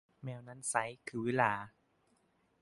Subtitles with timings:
[0.23, 1.65] แมวนั้นไซร้ คือวิฬาร์